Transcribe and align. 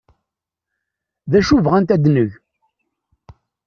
D 1.31 1.33
acu 1.39 1.57
bɣant 1.65 1.93
ad 1.95 2.05
neg? 2.15 2.31